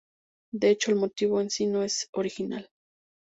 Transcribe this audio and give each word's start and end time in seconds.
De 0.51 0.71
hecho 0.71 0.89
el 0.89 0.97
motivo 0.97 1.41
en 1.41 1.51
sí 1.51 1.67
no 1.67 1.83
es 1.83 2.09
original. 2.13 2.67